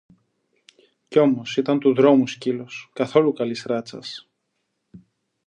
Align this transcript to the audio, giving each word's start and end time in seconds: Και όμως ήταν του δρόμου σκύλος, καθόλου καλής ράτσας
Και 1.07 1.19
όμως 1.19 1.57
ήταν 1.57 1.79
του 1.79 1.93
δρόμου 1.93 2.27
σκύλος, 2.27 2.89
καθόλου 2.93 3.33
καλής 3.33 3.63
ράτσας 3.63 4.27